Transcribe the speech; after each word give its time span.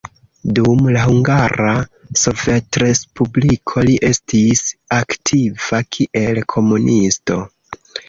Dum 0.59 0.79
la 0.95 1.03
Hungara 1.11 1.73
Sovetrespubliko 2.21 3.85
li 3.91 4.01
estis 4.11 4.67
aktiva 5.01 5.85
kiel 5.95 6.45
komunisto. 6.59 7.43